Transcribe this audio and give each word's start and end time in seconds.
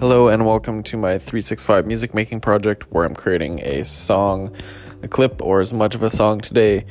Hello, 0.00 0.28
and 0.28 0.46
welcome 0.46 0.82
to 0.84 0.96
my 0.96 1.18
365 1.18 1.86
music 1.86 2.14
making 2.14 2.40
project 2.40 2.90
where 2.90 3.04
I'm 3.04 3.14
creating 3.14 3.60
a 3.60 3.84
song, 3.84 4.56
a 5.02 5.08
clip, 5.08 5.42
or 5.42 5.60
as 5.60 5.74
much 5.74 5.94
of 5.94 6.02
a 6.02 6.08
song 6.08 6.40
today, 6.40 6.86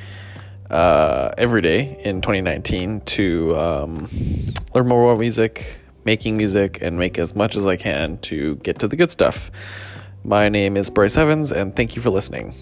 uh, 0.70 1.32
every 1.36 1.64
day 1.64 2.00
in 2.04 2.22
2019 2.22 3.02
to 3.02 3.58
um, 3.58 4.08
learn 4.76 4.88
more 4.88 5.12
about 5.12 5.20
music, 5.20 5.80
making 6.06 6.38
music, 6.38 6.78
and 6.84 7.00
make 7.00 7.18
as 7.18 7.34
much 7.36 7.56
as 7.56 7.66
I 7.66 7.78
can 7.78 8.20
to 8.20 8.58
get 8.58 8.78
to 8.78 8.88
the 8.88 8.96
good 8.96 9.10
stuff. 9.10 9.50
My 10.24 10.48
name 10.48 10.78
is 10.78 10.92
Bryce 10.92 11.18
Evans, 11.18 11.52
and 11.52 11.76
thank 11.76 11.96
you 11.96 12.04
for 12.04 12.12
listening. 12.12 12.54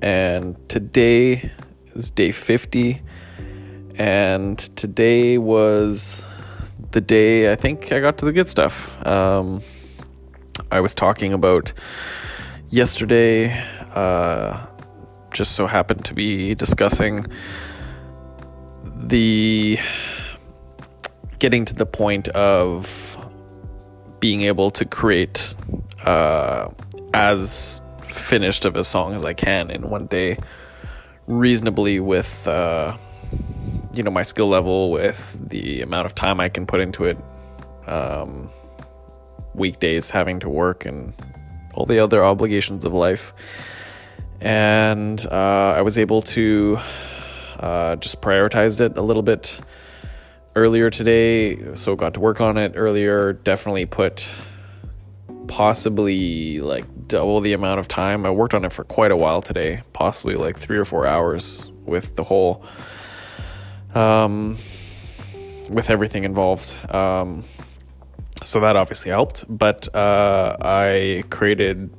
And 0.00 0.56
today 0.70 1.50
is 1.94 2.08
day 2.08 2.32
50, 2.32 3.02
and 3.96 4.58
today 4.58 5.36
was 5.36 6.24
the 6.92 7.02
day 7.02 7.52
I 7.52 7.56
think 7.56 7.92
I 7.92 8.00
got 8.00 8.16
to 8.18 8.24
the 8.24 8.32
good 8.32 8.48
stuff. 8.48 8.88
Um, 9.06 9.60
I 10.70 10.80
was 10.80 10.94
talking 10.94 11.32
about 11.32 11.72
yesterday, 12.68 13.52
uh, 13.94 14.66
just 15.32 15.52
so 15.52 15.66
happened 15.66 16.04
to 16.06 16.14
be 16.14 16.54
discussing 16.54 17.26
the 18.84 19.78
getting 21.38 21.64
to 21.64 21.74
the 21.74 21.86
point 21.86 22.28
of 22.28 23.16
being 24.20 24.42
able 24.42 24.70
to 24.70 24.84
create 24.84 25.56
uh, 26.04 26.68
as 27.12 27.80
finished 28.02 28.64
of 28.64 28.76
a 28.76 28.84
song 28.84 29.14
as 29.14 29.24
I 29.24 29.34
can 29.34 29.70
in 29.70 29.90
one 29.90 30.06
day, 30.06 30.38
reasonably 31.26 32.00
with. 32.00 32.46
Uh, 32.46 32.96
you 33.94 34.02
know 34.02 34.10
my 34.10 34.22
skill 34.22 34.48
level 34.48 34.90
with 34.90 35.38
the 35.50 35.82
amount 35.82 36.06
of 36.06 36.14
time 36.14 36.40
I 36.40 36.48
can 36.48 36.66
put 36.66 36.80
into 36.80 37.04
it 37.04 37.18
um, 37.86 38.50
weekdays 39.54 40.10
having 40.10 40.40
to 40.40 40.48
work 40.48 40.84
and 40.84 41.12
all 41.74 41.86
the 41.86 41.98
other 41.98 42.24
obligations 42.24 42.84
of 42.84 42.92
life 42.92 43.32
and 44.40 45.24
uh, 45.30 45.74
I 45.76 45.82
was 45.82 45.98
able 45.98 46.22
to 46.22 46.78
uh, 47.58 47.96
just 47.96 48.20
prioritized 48.20 48.80
it 48.80 48.98
a 48.98 49.02
little 49.02 49.22
bit 49.22 49.58
earlier 50.56 50.90
today 50.90 51.74
so 51.74 51.96
got 51.96 52.14
to 52.14 52.20
work 52.20 52.40
on 52.40 52.56
it 52.58 52.72
earlier 52.74 53.32
definitely 53.32 53.86
put 53.86 54.28
possibly 55.48 56.60
like 56.60 56.84
double 57.08 57.40
the 57.40 57.52
amount 57.52 57.80
of 57.80 57.88
time 57.88 58.26
I 58.26 58.30
worked 58.30 58.54
on 58.54 58.64
it 58.64 58.72
for 58.72 58.84
quite 58.84 59.10
a 59.10 59.16
while 59.16 59.42
today 59.42 59.82
possibly 59.92 60.34
like 60.34 60.58
three 60.58 60.78
or 60.78 60.84
four 60.84 61.06
hours 61.06 61.70
with 61.84 62.16
the 62.16 62.24
whole 62.24 62.64
um, 63.94 64.58
with 65.68 65.90
everything 65.90 66.24
involved. 66.24 66.78
Um, 66.92 67.44
so 68.44 68.60
that 68.60 68.76
obviously 68.76 69.10
helped, 69.10 69.44
but 69.48 69.94
uh, 69.94 70.56
I 70.60 71.24
created 71.30 71.90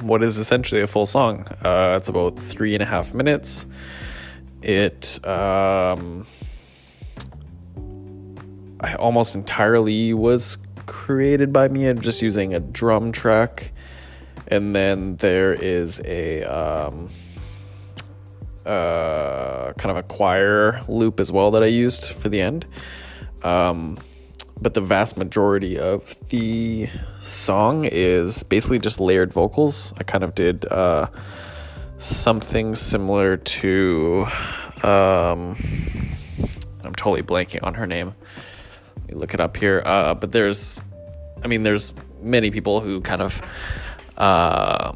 what 0.00 0.22
is 0.22 0.38
essentially 0.38 0.80
a 0.80 0.86
full 0.86 1.06
song. 1.06 1.46
Uh, 1.62 1.96
it's 1.98 2.08
about 2.08 2.38
three 2.38 2.74
and 2.74 2.82
a 2.82 2.86
half 2.86 3.14
minutes. 3.14 3.66
It 4.62 5.24
um, 5.26 6.26
I 8.80 8.94
almost 8.94 9.34
entirely 9.34 10.14
was 10.14 10.58
created 10.86 11.52
by 11.52 11.68
me. 11.68 11.86
I'm 11.86 12.00
just 12.00 12.22
using 12.22 12.54
a 12.54 12.60
drum 12.60 13.12
track, 13.12 13.72
and 14.48 14.74
then 14.74 15.16
there 15.16 15.52
is 15.52 16.00
a 16.04 16.42
um, 16.44 17.10
uh, 18.64 19.72
kind 19.74 19.90
of 19.90 19.96
a 19.96 20.02
choir 20.02 20.82
loop 20.88 21.20
as 21.20 21.30
well 21.30 21.50
that 21.52 21.62
I 21.62 21.66
used 21.66 22.12
for 22.12 22.28
the 22.28 22.40
end. 22.40 22.66
Um, 23.42 23.98
but 24.60 24.74
the 24.74 24.80
vast 24.80 25.16
majority 25.16 25.78
of 25.78 26.16
the 26.28 26.88
song 27.20 27.84
is 27.84 28.42
basically 28.42 28.78
just 28.78 29.00
layered 29.00 29.32
vocals. 29.32 29.92
I 29.98 30.04
kind 30.04 30.22
of 30.22 30.34
did 30.34 30.66
uh, 30.66 31.08
something 31.98 32.74
similar 32.74 33.36
to. 33.36 34.26
Um, 34.82 35.56
I'm 36.84 36.94
totally 36.94 37.22
blanking 37.22 37.62
on 37.62 37.74
her 37.74 37.86
name. 37.86 38.14
Let 38.96 39.08
me 39.08 39.14
look 39.14 39.34
it 39.34 39.40
up 39.40 39.56
here. 39.56 39.82
Uh, 39.84 40.14
but 40.14 40.32
there's, 40.32 40.82
I 41.42 41.48
mean, 41.48 41.62
there's 41.62 41.94
many 42.22 42.50
people 42.50 42.80
who 42.80 43.00
kind 43.00 43.22
of. 43.22 43.40
Uh, 44.16 44.92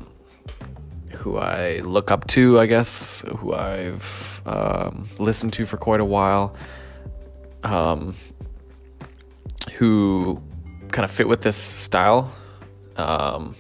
who 1.15 1.39
I 1.39 1.79
look 1.79 2.11
up 2.11 2.27
to, 2.29 2.61
I 2.61 2.67
guess, 2.67 3.25
who 3.39 3.55
I've 3.55 4.43
um, 4.45 5.09
listened 5.19 5.55
to 5.55 5.65
for 5.65 5.79
quite 5.79 6.01
a 6.01 6.05
while, 6.05 6.55
um, 7.63 8.15
who 9.77 10.43
kind 10.91 11.05
of 11.05 11.11
fit 11.11 11.29
with 11.29 11.43
this 11.43 11.57
style. 11.57 12.33
Um, 12.97 13.55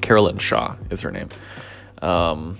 Caroline 0.00 0.38
Shaw 0.38 0.76
is 0.90 1.00
her 1.00 1.10
name. 1.10 1.28
Um, 2.02 2.58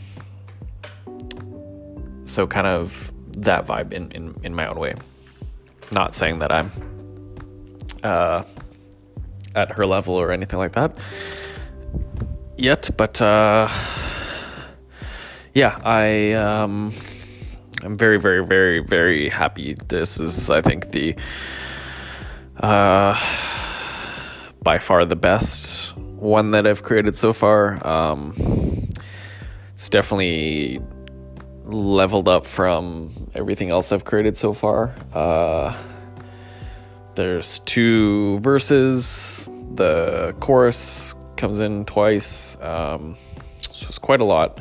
so 2.25 2.47
kind 2.47 2.67
of 2.67 3.13
that 3.39 3.67
vibe 3.67 3.93
in, 3.93 4.11
in, 4.13 4.35
in 4.43 4.55
my 4.55 4.67
own 4.67 4.79
way. 4.79 4.95
Not 5.93 6.15
saying 6.15 6.39
that 6.39 6.53
I'm 6.53 6.71
uh, 8.03 8.45
at 9.55 9.73
her 9.73 9.87
level 9.87 10.15
or 10.15 10.33
anything 10.33 10.59
like 10.59 10.73
that 10.73 10.97
yet, 12.61 12.91
but 12.97 13.21
uh, 13.23 13.69
yeah, 15.55 15.79
I 15.83 16.33
um, 16.33 16.93
I'm 17.83 17.97
very, 17.97 18.19
very, 18.19 18.45
very, 18.45 18.81
very 18.81 19.29
happy. 19.29 19.75
This 19.89 20.21
is, 20.21 20.51
I 20.51 20.61
think, 20.61 20.91
the 20.91 21.17
uh, 22.57 23.19
by 24.63 24.79
far 24.79 25.05
the 25.05 25.17
best 25.17 25.97
one 25.97 26.51
that 26.51 26.67
I've 26.67 26.83
created 26.83 27.17
so 27.17 27.33
far. 27.33 27.87
Um, 27.87 28.35
it's 29.73 29.89
definitely 29.89 30.81
leveled 31.65 32.29
up 32.29 32.45
from 32.45 33.31
everything 33.35 33.71
else 33.71 33.93
I've 33.93 34.05
created 34.05 34.37
so 34.37 34.53
far. 34.53 34.95
Uh, 35.15 35.75
there's 37.15 37.61
two 37.61 38.39
verses. 38.41 39.49
The 39.75 40.35
chorus 40.41 41.15
comes 41.37 41.61
in 41.61 41.87
twice. 41.87 42.61
Um, 42.61 43.17
so 43.73 43.87
it's 43.89 43.99
quite 43.99 44.21
a 44.21 44.25
lot. 44.25 44.61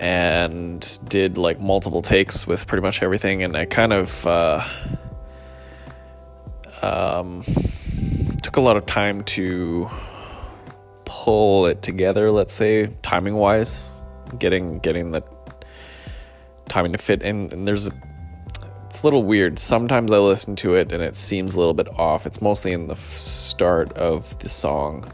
And 0.00 0.98
did 1.08 1.36
like 1.36 1.60
multiple 1.60 2.00
takes 2.00 2.46
with 2.46 2.66
pretty 2.66 2.82
much 2.82 3.02
everything. 3.02 3.42
And 3.42 3.54
I 3.54 3.66
kind 3.66 3.92
of 3.92 4.26
uh, 4.26 4.66
um, 6.80 7.44
took 8.42 8.56
a 8.56 8.60
lot 8.60 8.76
of 8.78 8.86
time 8.86 9.22
to 9.24 9.90
pull 11.04 11.66
it 11.66 11.82
together, 11.82 12.30
let's 12.30 12.54
say, 12.54 12.86
timing 13.02 13.34
wise, 13.34 13.92
getting 14.38 14.78
getting 14.78 15.10
the 15.10 15.22
timing 16.68 16.92
to 16.92 16.98
fit 16.98 17.20
in. 17.20 17.52
And 17.52 17.66
there's 17.66 17.86
a 17.86 17.92
it's 18.86 19.02
a 19.02 19.06
little 19.06 19.22
weird. 19.22 19.58
Sometimes 19.58 20.10
I 20.10 20.18
listen 20.18 20.56
to 20.56 20.74
it 20.74 20.92
and 20.92 21.02
it 21.02 21.14
seems 21.14 21.54
a 21.54 21.58
little 21.58 21.74
bit 21.74 21.88
off. 21.98 22.26
It's 22.26 22.40
mostly 22.40 22.72
in 22.72 22.88
the 22.88 22.96
start 22.96 23.92
of 23.92 24.36
the 24.38 24.48
song 24.48 25.12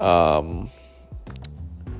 um, 0.00 0.70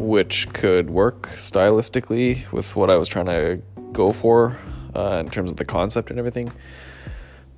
which 0.00 0.50
could 0.54 0.88
work 0.88 1.28
stylistically 1.34 2.50
with 2.50 2.74
what 2.74 2.88
I 2.88 2.96
was 2.96 3.06
trying 3.06 3.26
to 3.26 3.62
go 3.92 4.12
for 4.12 4.58
uh, 4.96 5.22
in 5.24 5.30
terms 5.30 5.50
of 5.50 5.58
the 5.58 5.64
concept 5.66 6.08
and 6.08 6.18
everything. 6.18 6.50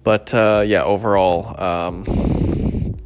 But 0.03 0.35
uh, 0.35 0.65
yeah, 0.67 0.83
overall, 0.83 1.61
um, 1.63 2.99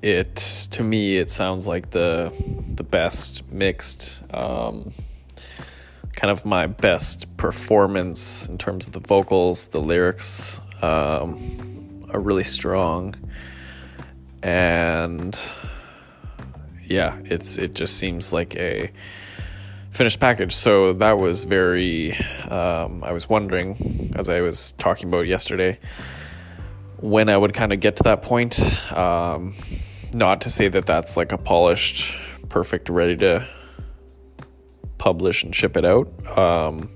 it 0.00 0.36
to 0.70 0.82
me 0.82 1.18
it 1.18 1.30
sounds 1.30 1.68
like 1.68 1.90
the 1.90 2.32
the 2.74 2.82
best 2.82 3.46
mixed, 3.52 4.22
um, 4.32 4.94
kind 6.14 6.30
of 6.30 6.46
my 6.46 6.66
best 6.66 7.36
performance 7.36 8.46
in 8.46 8.56
terms 8.56 8.86
of 8.86 8.94
the 8.94 9.00
vocals, 9.00 9.68
the 9.68 9.80
lyrics 9.80 10.62
um, 10.80 12.06
are 12.10 12.20
really 12.20 12.44
strong, 12.44 13.14
and 14.42 15.38
yeah, 16.92 17.18
it's 17.24 17.56
it 17.56 17.74
just 17.74 17.96
seems 17.96 18.32
like 18.32 18.54
a 18.56 18.90
finished 19.90 20.20
package. 20.20 20.54
So 20.54 20.92
that 20.94 21.18
was 21.18 21.44
very. 21.44 22.14
Um, 22.48 23.02
I 23.02 23.12
was 23.12 23.28
wondering 23.28 24.12
as 24.14 24.28
I 24.28 24.42
was 24.42 24.72
talking 24.72 25.08
about 25.08 25.26
yesterday 25.26 25.78
when 26.98 27.28
I 27.28 27.36
would 27.36 27.54
kind 27.54 27.72
of 27.72 27.80
get 27.80 27.96
to 27.96 28.02
that 28.04 28.22
point. 28.22 28.60
Um, 28.92 29.54
not 30.12 30.42
to 30.42 30.50
say 30.50 30.68
that 30.68 30.84
that's 30.84 31.16
like 31.16 31.32
a 31.32 31.38
polished, 31.38 32.14
perfect, 32.50 32.90
ready 32.90 33.16
to 33.16 33.48
publish 34.98 35.42
and 35.42 35.54
ship 35.54 35.76
it 35.76 35.86
out. 35.86 36.08
Um, 36.36 36.90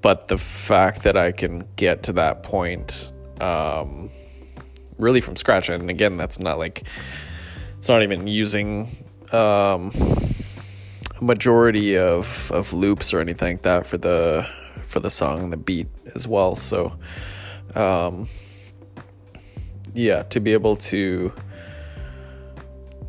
but 0.00 0.28
the 0.28 0.38
fact 0.38 1.02
that 1.02 1.16
I 1.16 1.32
can 1.32 1.66
get 1.74 2.04
to 2.04 2.12
that 2.12 2.44
point 2.44 3.12
um, 3.40 4.10
really 4.98 5.20
from 5.20 5.34
scratch, 5.34 5.68
and 5.68 5.90
again, 5.90 6.16
that's 6.16 6.38
not 6.38 6.58
like 6.58 6.84
it's 7.80 7.88
not 7.88 8.02
even 8.02 8.26
using 8.26 8.94
um, 9.32 9.90
a 11.18 11.24
majority 11.24 11.96
of, 11.96 12.52
of 12.52 12.74
loops 12.74 13.14
or 13.14 13.20
anything 13.20 13.54
like 13.54 13.62
that 13.62 13.86
for 13.86 13.96
the 13.96 14.46
for 14.82 15.00
the 15.00 15.08
song 15.08 15.44
and 15.44 15.50
the 15.50 15.56
beat 15.56 15.86
as 16.14 16.28
well. 16.28 16.54
So 16.54 16.92
um, 17.74 18.28
yeah, 19.94 20.24
to 20.24 20.40
be 20.40 20.52
able 20.52 20.76
to 20.76 21.32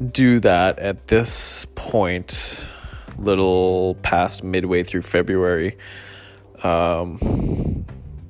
do 0.09 0.39
that 0.39 0.79
at 0.79 1.07
this 1.07 1.65
point, 1.75 2.65
little 3.17 3.95
past 3.95 4.41
midway 4.41 4.83
through 4.83 5.01
February, 5.01 5.77
um, 6.63 7.85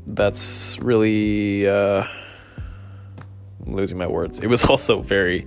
that's 0.07 0.79
really 0.79 1.69
uh, 1.69 2.03
I'm 3.63 3.75
losing 3.75 3.99
my 3.99 4.07
words. 4.07 4.39
It 4.39 4.47
was 4.47 4.65
also 4.71 5.03
very 5.03 5.45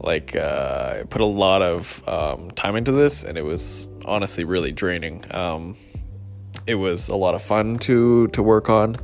like 0.00 0.36
uh, 0.36 0.98
I 1.00 1.02
put 1.04 1.20
a 1.20 1.26
lot 1.26 1.62
of 1.62 2.06
um, 2.08 2.50
time 2.52 2.76
into 2.76 2.92
this, 2.92 3.24
and 3.24 3.36
it 3.36 3.44
was 3.44 3.88
honestly 4.04 4.44
really 4.44 4.72
draining. 4.72 5.24
Um, 5.30 5.76
it 6.66 6.76
was 6.76 7.08
a 7.08 7.16
lot 7.16 7.34
of 7.34 7.42
fun 7.42 7.78
to 7.80 8.28
to 8.28 8.42
work 8.42 8.68
on, 8.68 8.96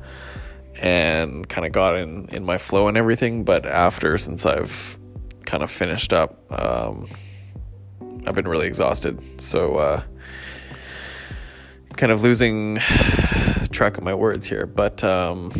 and 0.81 1.49
kind 1.49 1.67
of 1.67 1.73
got 1.73 1.97
in 1.97 2.29
in 2.31 2.45
my 2.45 2.59
flow 2.59 2.89
and 2.89 2.97
everything. 2.97 3.45
But 3.45 3.67
after, 3.67 4.17
since 4.19 4.47
I've 4.47 4.99
kind 5.45 5.63
of 5.63 5.71
finished 5.71 6.13
up, 6.13 6.41
um, 6.51 7.09
I've 8.27 8.35
been 8.35 8.49
really 8.49 8.67
exhausted. 8.67 9.41
So. 9.41 9.77
Uh, 9.77 10.03
kind 11.97 12.11
of 12.11 12.25
losing 12.25 12.77
track 13.71 13.97
of 13.99 14.03
my 14.03 14.15
words 14.15 14.49
here, 14.49 14.67
but 14.67 15.05
um, 15.05 15.53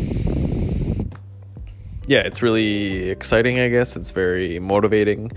yeah, 2.07 2.19
it's 2.19 2.41
really 2.41 3.09
exciting, 3.09 3.59
I 3.59 3.67
guess. 3.69 3.95
It's 3.95 4.11
very 4.11 4.59
motivating 4.59 5.31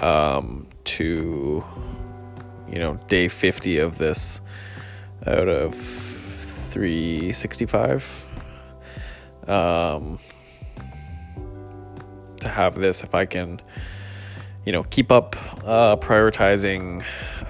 um, 0.00 0.66
to, 0.84 1.62
you 2.68 2.78
know, 2.78 2.98
day 3.08 3.28
50 3.28 3.78
of 3.78 3.98
this 3.98 4.40
out 5.26 5.48
of 5.48 5.74
365. 5.74 8.26
Um, 9.46 10.18
to 12.40 12.48
have 12.48 12.74
this, 12.74 13.02
if 13.02 13.14
I 13.14 13.26
can, 13.26 13.60
you 14.64 14.72
know, 14.72 14.84
keep 14.84 15.12
up 15.12 15.36
uh, 15.64 15.96
prioritizing 15.96 17.04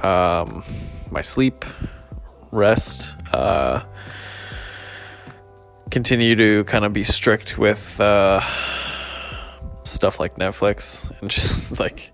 um, 0.04 0.64
my 1.10 1.20
sleep, 1.20 1.64
rest, 2.50 3.16
uh, 3.32 3.82
continue 5.90 6.37
to 6.37 6.64
kind 6.64 6.84
of 6.84 6.92
be 6.92 7.04
strict 7.04 7.58
with 7.58 8.00
uh, 8.00 8.40
stuff 9.84 10.20
like 10.20 10.37
Netflix 10.37 11.10
and 11.20 11.31
just 11.37 11.78
like 11.81 12.10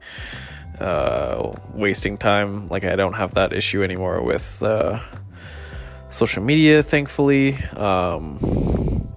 uh, 0.80 1.52
wasting 1.74 2.18
time. 2.18 2.68
Like 2.68 2.84
I 2.84 2.96
don't 2.96 3.14
have 3.14 3.34
that 3.34 3.52
issue 3.52 3.82
anymore 3.82 4.22
with 4.22 4.62
uh, 4.62 5.00
social 6.08 6.42
media, 6.42 6.82
thankfully. 6.82 7.56
Um, 7.76 9.08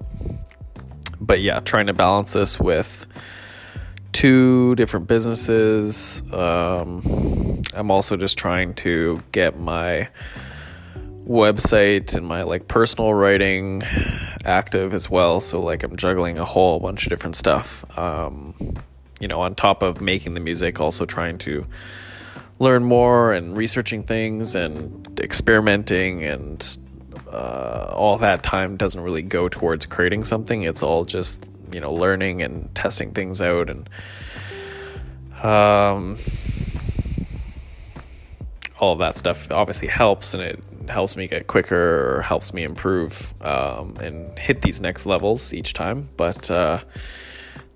but 1.19 1.41
yeah, 1.41 1.59
trying 1.59 1.88
to 1.88 1.94
balance 1.94 2.33
this 2.33 2.59
with 2.59 3.06
two 4.11 4.75
different 4.75 5.07
businesses. 5.07 6.21
Um, 6.33 7.61
I'm 7.73 7.91
also 7.91 8.17
just 8.17 8.38
trying 8.38 8.73
to 8.75 9.21
get 9.31 9.59
my 9.59 10.09
website 11.29 12.15
and 12.15 12.25
my 12.25 12.41
like 12.41 12.67
personal 12.67 13.13
writing 13.13 13.83
active 14.43 14.93
as 14.93 15.09
well. 15.09 15.39
So 15.39 15.61
like 15.61 15.83
i'm 15.83 15.95
juggling 15.95 16.39
a 16.39 16.45
whole 16.45 16.79
bunch 16.79 17.05
of 17.05 17.09
different 17.09 17.35
stuff 17.35 17.85
um, 17.97 18.55
you 19.19 19.27
know 19.27 19.39
on 19.41 19.55
top 19.55 19.83
of 19.83 20.01
making 20.01 20.33
the 20.33 20.39
music 20.39 20.79
also 20.79 21.05
trying 21.05 21.37
to 21.39 21.65
learn 22.57 22.83
more 22.83 23.31
and 23.31 23.55
researching 23.55 24.03
things 24.03 24.55
and 24.55 25.19
experimenting 25.21 26.23
and 26.23 26.77
uh, 27.31 27.93
all 27.95 28.17
that 28.17 28.43
time 28.43 28.75
doesn't 28.75 29.01
really 29.01 29.21
go 29.21 29.47
towards 29.47 29.85
creating 29.85 30.23
something. 30.23 30.63
It's 30.63 30.83
all 30.83 31.05
just 31.05 31.47
you 31.71 31.79
know 31.79 31.93
learning 31.93 32.41
and 32.41 32.73
testing 32.73 33.11
things 33.11 33.41
out 33.41 33.69
and 33.69 33.87
um, 35.43 36.17
all 38.79 38.95
that 38.95 39.15
stuff 39.15 39.51
obviously 39.51 39.87
helps 39.87 40.33
and 40.33 40.41
it 40.41 40.63
helps 40.89 41.15
me 41.15 41.27
get 41.27 41.47
quicker 41.47 42.18
or 42.18 42.21
helps 42.21 42.53
me 42.53 42.63
improve 42.63 43.33
um, 43.41 43.95
and 44.01 44.38
hit 44.38 44.62
these 44.62 44.81
next 44.81 45.06
levels 45.06 45.53
each 45.53 45.74
time. 45.74 46.09
But 46.18 46.50
uh, 46.50 46.80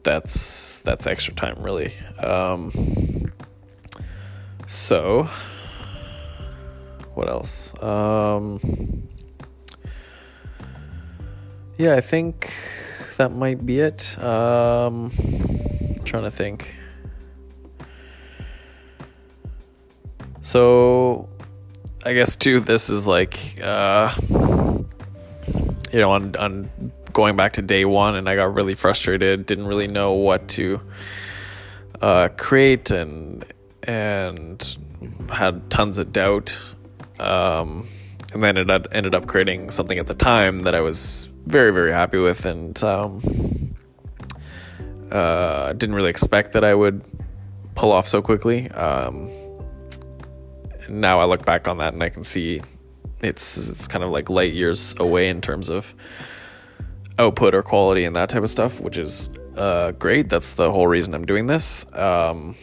that's 0.04 0.82
that's 0.82 1.08
extra 1.08 1.34
time 1.34 1.56
really. 1.60 1.94
Um, 2.20 3.32
so 4.68 5.28
what 7.14 7.30
else? 7.30 7.80
Um, 7.82 9.08
yeah, 11.78 11.96
I 11.96 12.02
think 12.02 12.54
that 13.18 13.32
might 13.32 13.66
be 13.66 13.80
it. 13.80 14.18
Um, 14.22 15.12
trying 16.04 16.24
to 16.24 16.32
think. 16.32 16.76
So 20.42 21.30
I 22.06 22.14
guess 22.14 22.36
too, 22.36 22.60
this 22.60 22.90
is 22.90 23.08
like, 23.08 23.60
uh, 23.62 24.14
you 24.30 26.00
know, 26.00 26.12
on 26.12 26.36
on 26.36 26.70
going 27.14 27.38
back 27.38 27.54
to 27.54 27.62
day 27.62 27.86
one, 27.86 28.16
and 28.16 28.28
I 28.28 28.36
got 28.36 28.54
really 28.54 28.76
frustrated. 28.76 29.46
Didn't 29.46 29.68
really 29.68 29.88
know 29.88 30.14
what 30.14 30.50
to 30.50 30.82
uh, 32.02 32.30
create, 32.36 32.92
and 32.92 33.46
and 33.84 34.78
had 35.30 35.70
tons 35.70 35.98
of 35.98 36.12
doubt. 36.12 36.58
Um, 37.20 37.88
and 38.34 38.44
then 38.44 38.58
it 38.58 38.88
ended 38.92 39.16
up 39.16 39.28
creating 39.28 39.70
something 39.70 39.98
at 39.98 40.08
the 40.08 40.16
time 40.16 40.60
that 40.60 40.76
I 40.76 40.82
was 40.82 41.30
very 41.46 41.72
very 41.72 41.94
happy 41.94 42.18
with, 42.18 42.46
and 42.46 42.84
um, 42.84 43.76
uh, 45.10 45.72
didn't 45.72 45.96
really 45.96 46.10
expect 46.10 46.52
that 46.54 46.66
I 46.66 46.74
would 46.74 47.02
pull 47.76 47.94
off 47.94 48.10
so 48.10 48.22
quickly. 48.22 48.70
Um, 48.72 49.30
now 50.90 51.20
I 51.20 51.26
look 51.26 51.46
back 51.46 51.68
on 51.68 51.78
that 51.78 51.94
and 51.94 52.04
I 52.04 52.10
can 52.10 52.24
see 52.24 52.62
it's 53.22 53.70
it's 53.70 53.88
kind 53.88 54.04
of 54.04 54.12
like 54.12 54.30
light 54.30 54.54
years 54.54 54.96
away 55.00 55.30
in 55.30 55.42
terms 55.42 55.70
of 55.70 55.96
output 57.18 57.54
or 57.56 57.64
quality 57.64 58.06
and 58.06 58.16
that 58.16 58.30
type 58.30 58.44
of 58.44 58.50
stuff, 58.50 58.80
which 58.80 58.98
is 58.98 59.30
uh, 59.56 59.92
great. 59.92 60.30
That's 60.30 60.54
the 60.54 60.72
whole 60.72 60.88
reason 60.88 61.14
I'm 61.14 61.26
doing 61.26 61.48
this. 61.48 61.86
Um, 61.94 62.56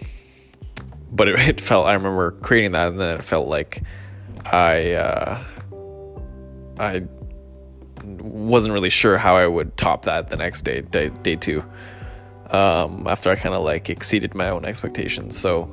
but 1.11 1.29
it, 1.29 1.41
it, 1.49 1.61
felt 1.61 1.87
I 1.87 1.95
remember 1.95 2.33
creating 2.33 2.73
that, 2.73 2.89
and 2.89 3.01
then 3.01 3.19
it 3.19 3.25
felt 3.25 3.49
like 3.49 3.83
I 4.45 4.93
uh, 4.93 5.45
I 6.79 7.03
wasn't 8.03 8.73
really 8.73 8.91
sure 8.91 9.19
how 9.19 9.37
I 9.37 9.47
would 9.47 9.77
top 9.77 10.05
that 10.07 10.31
the 10.31 10.37
next 10.37 10.63
day, 10.63 10.81
day, 10.81 11.09
day 11.09 11.37
two. 11.37 11.65
Um, 12.49 13.07
after 13.07 13.31
I 13.31 13.37
kind 13.37 13.55
of 13.55 13.63
like 13.63 13.91
exceeded 13.91 14.35
my 14.35 14.49
own 14.49 14.65
expectations, 14.65 15.39
so 15.39 15.71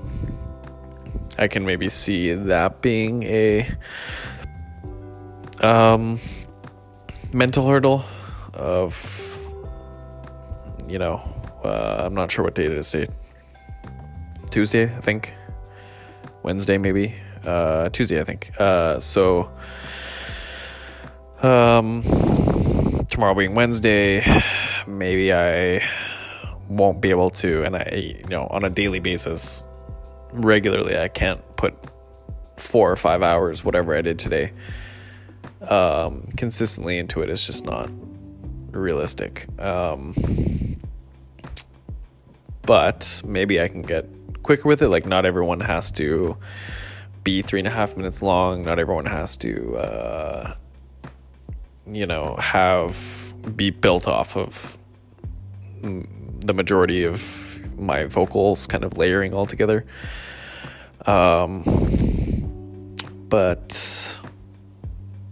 I 1.37 1.47
can 1.47 1.65
maybe 1.65 1.89
see 1.89 2.33
that 2.33 2.81
being 2.81 3.23
a 3.23 3.69
um, 5.61 6.19
mental 7.31 7.67
hurdle 7.67 8.03
of, 8.53 9.55
you 10.87 10.97
know, 10.97 11.21
uh, 11.63 12.03
I'm 12.05 12.15
not 12.15 12.31
sure 12.31 12.43
what 12.43 12.55
date 12.55 12.71
it 12.71 12.77
is 12.77 12.89
today. 12.89 13.11
Tuesday, 14.49 14.83
I 14.83 15.01
think. 15.01 15.33
Wednesday, 16.43 16.77
maybe. 16.77 17.15
Uh, 17.45 17.89
Tuesday, 17.89 18.19
I 18.19 18.23
think. 18.23 18.51
Uh, 18.59 18.99
so, 18.99 19.51
um, 21.43 22.03
tomorrow 23.09 23.35
being 23.35 23.53
Wednesday, 23.53 24.23
maybe 24.87 25.33
I 25.33 25.83
won't 26.67 27.01
be 27.01 27.09
able 27.09 27.29
to, 27.29 27.63
and 27.63 27.75
I, 27.75 28.15
you 28.17 28.29
know, 28.29 28.47
on 28.47 28.63
a 28.63 28.69
daily 28.69 28.99
basis, 28.99 29.63
regularly. 30.45 30.97
I 30.97 31.07
can't 31.07 31.41
put 31.55 31.75
four 32.57 32.91
or 32.91 32.95
five 32.95 33.21
hours, 33.21 33.63
whatever 33.63 33.95
I 33.95 34.01
did 34.01 34.19
today, 34.19 34.51
um, 35.61 36.29
consistently 36.37 36.97
into 36.97 37.21
it. 37.21 37.29
It's 37.29 37.45
just 37.45 37.65
not 37.65 37.89
realistic. 38.71 39.47
Um, 39.59 40.13
but 42.63 43.21
maybe 43.25 43.61
I 43.61 43.67
can 43.67 43.81
get 43.81 44.07
quicker 44.43 44.67
with 44.67 44.81
it. 44.81 44.89
Like, 44.89 45.05
not 45.05 45.25
everyone 45.25 45.61
has 45.61 45.91
to 45.91 46.37
be 47.23 47.41
three 47.41 47.59
and 47.59 47.67
a 47.67 47.71
half 47.71 47.95
minutes 47.95 48.21
long. 48.21 48.63
Not 48.63 48.79
everyone 48.79 49.05
has 49.05 49.37
to, 49.37 49.77
uh, 49.77 50.55
you 51.85 52.05
know, 52.05 52.35
have 52.37 53.33
be 53.55 53.69
built 53.69 54.07
off 54.07 54.35
of 54.35 54.77
the 55.81 56.53
majority 56.53 57.03
of 57.03 57.46
my 57.77 58.05
vocals 58.05 58.67
kind 58.67 58.83
of 58.83 58.97
layering 58.97 59.33
all 59.33 59.45
together. 59.45 59.85
Um, 61.05 61.63
but 63.29 64.21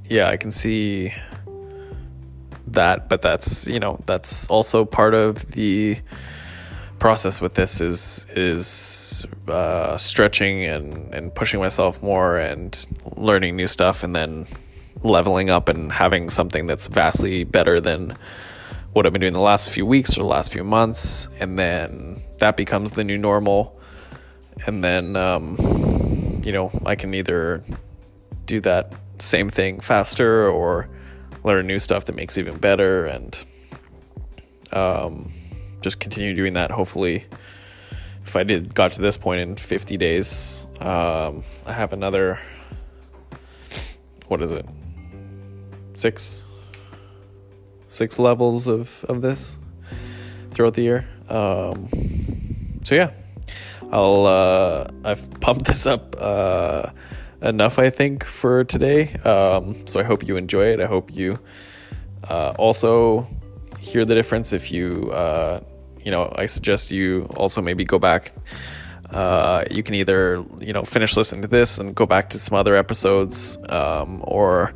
yeah, 0.05 0.29
I 0.29 0.37
can 0.37 0.51
see 0.51 1.13
that, 2.67 3.09
but 3.09 3.21
that's 3.21 3.67
you 3.67 3.79
know 3.79 4.01
that's 4.05 4.47
also 4.47 4.85
part 4.85 5.13
of 5.13 5.51
the 5.51 5.99
process 6.99 7.41
with 7.41 7.55
this 7.55 7.81
is 7.81 8.25
is 8.35 9.25
uh, 9.47 9.97
stretching 9.97 10.63
and 10.63 11.13
and 11.13 11.33
pushing 11.33 11.59
myself 11.59 12.01
more 12.01 12.37
and 12.37 12.85
learning 13.15 13.55
new 13.55 13.67
stuff 13.67 14.03
and 14.03 14.15
then 14.15 14.47
leveling 15.03 15.49
up 15.49 15.69
and 15.69 15.91
having 15.91 16.29
something 16.29 16.65
that's 16.65 16.87
vastly 16.87 17.43
better 17.43 17.79
than 17.79 18.17
what 18.95 19.05
I've 19.05 19.11
been 19.11 19.19
doing 19.19 19.33
the 19.33 19.41
last 19.41 19.71
few 19.71 19.85
weeks 19.85 20.15
or 20.17 20.21
the 20.21 20.27
last 20.27 20.53
few 20.53 20.63
months, 20.63 21.27
and 21.41 21.59
then 21.59 22.21
that 22.39 22.55
becomes 22.55 22.91
the 22.91 23.03
new 23.03 23.17
normal. 23.17 23.77
And 24.65 24.81
then, 24.81 25.17
um, 25.17 26.41
you 26.45 26.53
know, 26.53 26.71
I 26.85 26.95
can 26.95 27.13
either 27.13 27.61
do 28.45 28.61
that 28.61 28.93
same 29.19 29.49
thing 29.49 29.81
faster 29.81 30.49
or 30.49 30.87
learn 31.43 31.67
new 31.67 31.77
stuff 31.77 32.05
that 32.05 32.15
makes 32.15 32.37
even 32.37 32.57
better 32.57 33.05
and 33.05 33.45
um, 34.71 35.33
just 35.81 35.99
continue 35.99 36.33
doing 36.33 36.53
that. 36.53 36.71
Hopefully, 36.71 37.25
if 38.23 38.37
I 38.37 38.43
did 38.43 38.73
got 38.73 38.93
to 38.93 39.01
this 39.01 39.17
point 39.17 39.41
in 39.41 39.57
50 39.57 39.97
days, 39.97 40.67
um, 40.79 41.43
I 41.65 41.73
have 41.73 41.91
another, 41.91 42.39
what 44.29 44.41
is 44.41 44.53
it? 44.53 44.65
Six 45.95 46.45
six 47.95 48.19
levels 48.19 48.67
of, 48.67 49.05
of 49.05 49.21
this 49.21 49.57
throughout 50.51 50.73
the 50.73 50.83
year. 50.83 51.07
Um, 51.29 51.89
so 52.83 52.95
yeah, 52.95 53.11
I'll 53.91 54.25
uh, 54.25 54.87
I've 55.03 55.29
pumped 55.39 55.65
this 55.65 55.85
up 55.85 56.15
uh, 56.19 56.91
enough, 57.41 57.79
I 57.79 57.89
think, 57.89 58.23
for 58.23 58.63
today. 58.63 59.13
Um, 59.23 59.87
so 59.87 59.99
I 59.99 60.03
hope 60.03 60.27
you 60.27 60.37
enjoy 60.37 60.67
it. 60.73 60.79
I 60.79 60.85
hope 60.85 61.13
you 61.13 61.39
uh, 62.29 62.53
also 62.57 63.27
hear 63.79 64.05
the 64.05 64.15
difference. 64.15 64.53
If 64.53 64.71
you 64.71 65.11
uh, 65.11 65.61
you 66.03 66.11
know, 66.11 66.31
I 66.35 66.45
suggest 66.45 66.91
you 66.91 67.27
also 67.35 67.61
maybe 67.61 67.83
go 67.83 67.99
back. 67.99 68.31
Uh, 69.09 69.63
you 69.69 69.83
can 69.83 69.95
either 69.95 70.43
you 70.59 70.73
know 70.73 70.83
finish 70.83 71.17
listening 71.17 71.41
to 71.41 71.47
this 71.47 71.79
and 71.79 71.95
go 71.95 72.05
back 72.05 72.29
to 72.31 72.39
some 72.39 72.57
other 72.57 72.75
episodes, 72.75 73.57
um, 73.69 74.21
or 74.23 74.73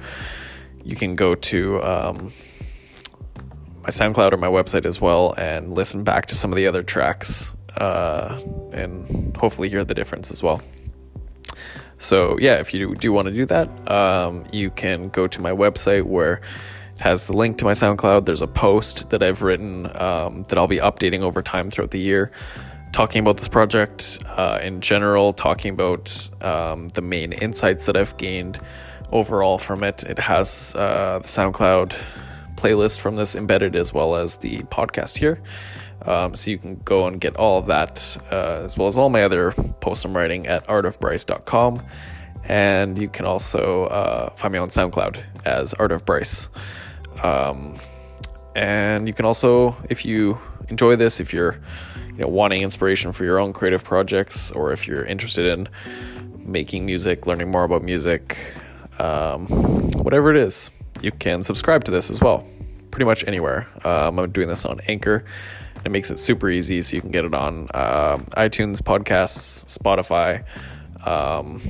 you 0.84 0.96
can 0.96 1.16
go 1.16 1.36
to 1.36 1.82
um, 1.84 2.34
my 3.90 4.06
SoundCloud 4.06 4.34
or 4.34 4.38
my 4.38 4.48
website 4.48 4.86
as 4.86 5.02
well 5.02 5.34
and 5.36 5.74
listen 5.74 6.04
back 6.04 6.28
to 6.28 6.36
some 6.36 6.52
of 6.52 6.58
the 6.58 6.68
other 6.68 6.84
tracks 6.84 7.56
uh, 7.78 8.40
and 8.72 9.36
hopefully 9.36 9.68
hear 9.68 9.84
the 9.84 9.96
difference 9.96 10.30
as 10.30 10.44
well. 10.44 10.62
So, 11.98 12.38
yeah, 12.38 12.60
if 12.60 12.72
you 12.72 12.94
do 12.94 13.12
want 13.12 13.30
to 13.30 13.34
do 13.34 13.46
that, 13.48 13.68
um, 13.90 14.46
you 14.52 14.70
can 14.70 15.10
go 15.10 15.26
to 15.28 15.42
my 15.42 15.52
website 15.52 16.04
where 16.04 16.34
it 16.34 17.00
has 17.00 17.26
the 17.26 17.36
link 17.36 17.58
to 17.58 17.66
my 17.66 17.72
SoundCloud. 17.72 18.26
There's 18.26 18.44
a 18.44 18.48
post 18.48 19.10
that 19.10 19.24
I've 19.24 19.42
written 19.42 19.88
um, 20.00 20.44
that 20.50 20.60
I'll 20.60 20.68
be 20.68 20.78
updating 20.78 21.22
over 21.22 21.42
time 21.42 21.72
throughout 21.72 21.90
the 21.90 22.00
year, 22.00 22.32
talking 22.94 23.22
about 23.22 23.38
this 23.38 23.48
project 23.48 24.20
uh, 24.28 24.60
in 24.62 24.82
general, 24.82 25.34
talking 25.34 25.74
about 25.74 26.30
um, 26.44 26.90
the 26.90 27.02
main 27.02 27.34
insights 27.34 27.88
that 27.88 27.98
I've 27.98 28.16
gained 28.18 28.60
overall 29.12 29.58
from 29.58 29.84
it. 29.84 30.04
It 30.04 30.20
has 30.20 30.76
uh, 30.76 31.20
the 31.24 31.28
SoundCloud 31.28 31.96
playlist 32.60 33.00
from 33.00 33.16
this 33.16 33.36
embedded 33.36 33.76
as 33.76 33.94
well 33.94 34.16
as 34.16 34.36
the 34.36 34.60
podcast 34.64 35.18
here. 35.18 35.42
Um, 36.04 36.36
so 36.36 36.52
you 36.52 36.58
can 36.58 36.76
go 36.86 37.08
and 37.08 37.20
get 37.20 37.36
all 37.36 37.60
of 37.60 37.68
that 37.68 38.18
uh, 38.32 38.62
as 38.64 38.78
well 38.78 38.88
as 38.88 38.98
all 38.98 39.10
my 39.10 39.24
other 39.24 39.52
posts 39.52 40.06
I'm 40.06 40.16
writing 40.16 40.48
at 40.48 40.66
artofbryce.com. 40.68 41.84
And 42.44 42.98
you 42.98 43.10
can 43.10 43.26
also 43.26 43.86
uh, 43.86 44.30
find 44.32 44.54
me 44.54 44.60
on 44.60 44.70
SoundCloud 44.70 45.22
as 45.46 45.74
Art 45.74 45.92
of 45.92 46.06
Bryce. 46.06 46.50
Um, 47.22 47.76
and 48.56 49.08
you 49.08 49.14
can 49.14 49.26
also, 49.26 49.76
if 49.90 50.06
you 50.06 50.40
enjoy 50.70 50.96
this, 50.96 51.20
if 51.20 51.34
you're 51.34 51.60
you 52.12 52.18
know 52.18 52.28
wanting 52.28 52.62
inspiration 52.62 53.12
for 53.12 53.24
your 53.24 53.40
own 53.40 53.54
creative 53.54 53.84
projects, 53.84 54.52
or 54.52 54.72
if 54.72 54.88
you're 54.88 55.06
interested 55.06 55.46
in 55.46 55.70
making 56.38 56.86
music, 56.86 57.28
learning 57.28 57.52
more 57.52 57.64
about 57.64 57.84
music, 57.84 58.38
um, 59.00 59.48
whatever 60.04 60.32
it 60.32 60.38
is, 60.38 60.72
you 61.02 61.12
can 61.12 61.44
subscribe 61.44 61.84
to 61.86 61.92
this 61.92 62.10
as 62.10 62.22
well, 62.22 62.46
pretty 62.92 63.06
much 63.06 63.24
anywhere. 63.26 63.68
Um, 63.84 64.20
I'm 64.20 64.32
doing 64.32 64.48
this 64.48 64.66
on 64.66 64.80
Anchor. 64.88 65.26
It 65.86 65.92
makes 65.92 66.12
it 66.12 66.20
super 66.20 66.50
easy, 66.50 66.82
so 66.82 66.98
you 66.98 67.02
can 67.02 67.12
get 67.12 67.26
it 67.26 67.34
on 67.34 67.70
uh, 67.74 68.18
iTunes, 68.36 68.82
podcasts, 68.82 69.66
Spotify, 69.66 70.44
um, 71.08 71.62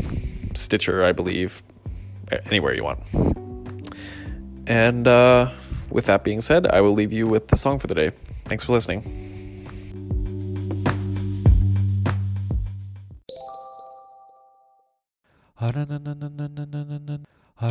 Stitcher, 0.56 1.04
I 1.04 1.12
believe, 1.12 1.62
anywhere 2.46 2.74
you 2.74 2.84
want. 2.84 3.00
And 4.68 5.08
uh, 5.08 5.52
with 5.90 6.06
that 6.06 6.24
being 6.24 6.42
said, 6.42 6.68
I 6.68 6.82
will 6.82 6.94
leave 6.94 7.14
you 7.14 7.28
with 7.28 7.48
the 7.48 7.56
song 7.56 7.78
for 7.80 7.88
the 7.88 7.96
day. 7.96 8.12
Thanks 8.46 8.64
for 8.64 8.72
listening. 8.72 9.04
I 17.62 17.68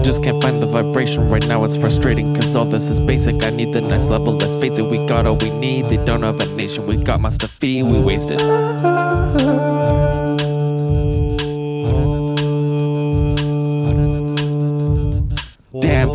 just 0.00 0.22
can't 0.22 0.42
find 0.42 0.62
the 0.62 0.66
vibration 0.66 1.28
right 1.28 1.46
now, 1.46 1.62
it's 1.64 1.76
frustrating 1.76 2.34
Cause 2.34 2.56
all 2.56 2.64
this 2.64 2.88
is 2.88 3.00
basic, 3.00 3.44
I 3.44 3.50
need 3.50 3.74
the 3.74 3.82
next 3.82 4.04
level 4.04 4.34
Let's 4.34 4.56
face 4.56 4.78
it, 4.78 4.84
we 4.84 4.96
got 5.06 5.26
all 5.26 5.36
we 5.36 5.50
need 5.50 5.90
They 5.90 5.98
don't 5.98 6.22
have 6.22 6.40
a 6.40 6.46
nation, 6.54 6.86
we 6.86 6.96
got 6.96 7.20
feed, 7.48 7.82
we 7.82 8.00
wasted 8.00 8.40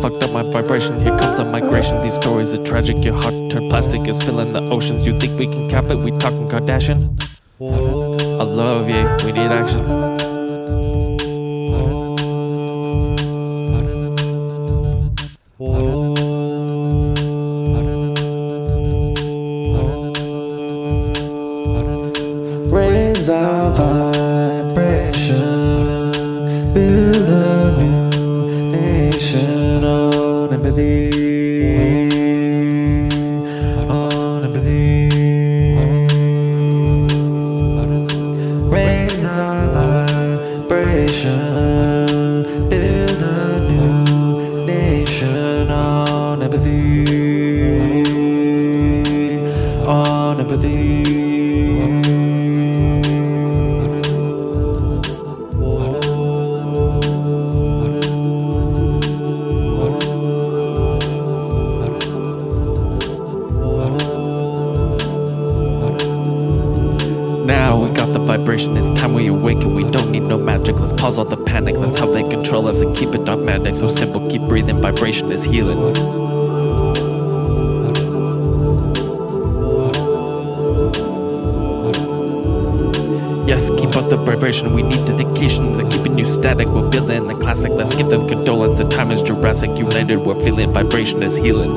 fucked 0.02 0.24
up 0.24 0.32
my 0.32 0.42
vibration. 0.42 1.00
Here 1.00 1.16
comes 1.16 1.36
the 1.36 1.44
migration. 1.44 2.02
These 2.02 2.16
stories 2.16 2.52
are 2.52 2.62
tragic. 2.64 3.04
Your 3.04 3.14
heart 3.14 3.34
turned 3.52 3.70
plastic 3.70 4.08
is 4.08 4.20
filling 4.20 4.52
the 4.52 4.60
oceans. 4.62 5.06
You 5.06 5.16
think 5.18 5.38
we 5.38 5.46
can 5.46 5.70
cap 5.70 5.84
it? 5.92 5.94
We 5.96 6.10
talking 6.18 6.48
Kardashian? 6.48 7.22
I 7.60 8.42
love 8.42 8.88
you. 8.88 9.04
We 9.24 9.30
need 9.30 9.52
action. 9.52 10.11
On 49.86 50.40
empathy. 50.40 51.02
Now 67.44 67.76
we 67.82 67.90
got 67.90 68.12
the 68.12 68.18
vibration, 68.18 68.76
it's 68.76 68.88
time 69.00 69.14
we 69.14 69.26
awaken. 69.26 69.74
We 69.74 69.84
don't 69.84 70.10
need 70.10 70.20
no 70.20 70.38
magic, 70.38 70.78
let's 70.78 70.92
pause 70.92 71.18
all 71.18 71.24
the 71.24 71.36
panic. 71.36 71.74
That's 71.76 71.98
how 71.98 72.06
they 72.10 72.22
control 72.22 72.66
us 72.68 72.80
and 72.80 72.96
keep 72.96 73.14
it 73.14 73.24
dogmatic. 73.24 73.74
So 73.74 73.88
simple, 73.88 74.28
keep 74.30 74.42
breathing, 74.42 74.80
vibration 74.80 75.32
is 75.32 75.42
healing. 75.42 75.94
We 84.52 84.82
need 84.82 85.06
dedication. 85.06 85.78
They're 85.78 85.90
keeping 85.90 86.18
you 86.18 86.26
static. 86.26 86.68
We're 86.68 86.90
building 86.90 87.26
the 87.26 87.34
classic. 87.34 87.72
Let's 87.72 87.94
give 87.94 88.10
them 88.10 88.28
condolence. 88.28 88.76
The 88.76 88.86
time 88.86 89.10
is 89.10 89.22
Jurassic. 89.22 89.70
United, 89.78 90.18
we're 90.18 90.38
feeling 90.44 90.70
vibration 90.74 91.22
is 91.22 91.36
healing. 91.36 91.72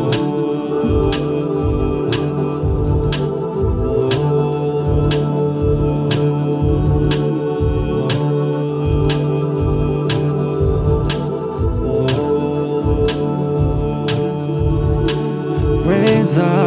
Raise 15.88 16.38
our 16.38 16.65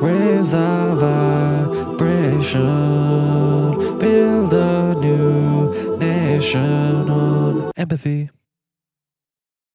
Raise 0.00 0.50
the 0.50 0.94
vibration, 1.96 2.62
build 3.98 4.52
a 4.54 4.94
new 4.94 5.96
nation 5.98 7.10
on 7.10 7.72
empathy. 7.76 8.30